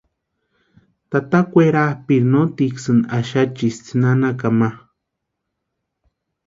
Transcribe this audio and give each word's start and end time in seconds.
Tata 1.09 1.39
kwerapʼiri 1.51 2.27
nótsʼïni 2.33 3.07
axachisti 3.17 3.91
nanakani 4.01 4.55
ma. 4.59 4.69